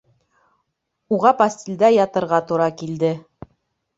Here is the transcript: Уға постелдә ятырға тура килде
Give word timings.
Уға 1.17 1.33
постелдә 1.41 1.91
ятырға 1.95 2.39
тура 2.53 2.69
килде 2.83 3.13